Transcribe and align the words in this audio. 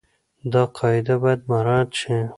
دا 0.53 0.63
قاعده 0.77 1.15
بايد 1.21 1.41
مراعت 1.51 1.89
شي. 1.99 2.15